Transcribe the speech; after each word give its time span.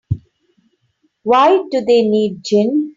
Why 1.21 1.57
do 1.69 1.85
they 1.85 2.01
need 2.01 2.39
gin? 2.43 2.89